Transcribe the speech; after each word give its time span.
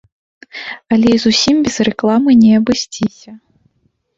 Але 0.95 1.07
і 1.15 1.19
зусім 1.25 1.55
без 1.67 1.77
рэкламы 1.91 2.31
не 2.43 2.51
абысціся. 2.61 3.31